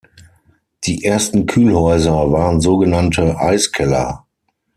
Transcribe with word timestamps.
Die 0.85 1.03
ersten 1.03 1.45
Kühlhäuser 1.45 2.31
waren 2.31 2.59
so 2.59 2.77
genannte 2.79 3.37
Eiskeller. 3.37 4.25